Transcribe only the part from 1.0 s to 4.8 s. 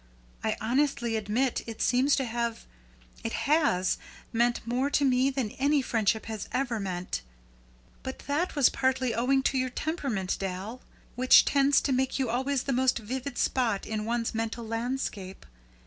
admit it seems to have it has meant